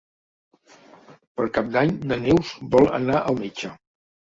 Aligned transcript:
Per 1.39 1.47
Cap 1.59 1.71
d'Any 1.77 1.95
na 2.09 2.21
Neus 2.27 2.59
vol 2.77 2.95
anar 3.03 3.25
al 3.27 3.43
metge. 3.47 3.77